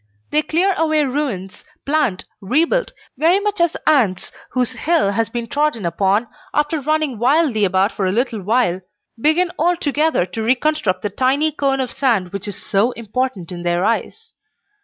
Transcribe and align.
They 0.31 0.41
clear 0.41 0.73
away 0.79 1.03
ruins, 1.03 1.63
plant, 1.85 2.25
rebuild, 2.41 2.91
very 3.19 3.39
much 3.39 3.61
as 3.61 3.77
ants 3.85 4.31
whose 4.49 4.71
hill 4.71 5.11
has 5.11 5.29
been 5.29 5.45
trodden 5.45 5.85
upon, 5.85 6.27
after 6.55 6.81
running 6.81 7.19
wildly 7.19 7.65
about 7.65 7.91
for 7.91 8.07
a 8.07 8.11
little 8.11 8.41
while, 8.41 8.81
begin 9.21 9.51
all 9.59 9.77
together 9.77 10.25
to 10.25 10.41
reconstruct 10.41 11.03
the 11.03 11.11
tiny 11.11 11.51
cone 11.51 11.79
of 11.81 11.91
sand 11.91 12.31
which 12.33 12.47
is 12.47 12.59
so 12.65 12.89
important 12.93 13.51
in 13.51 13.61
their 13.61 13.85
eyes. 13.85 14.33